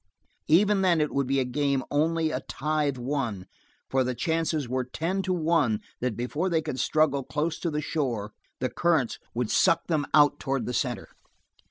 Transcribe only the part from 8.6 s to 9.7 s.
currents would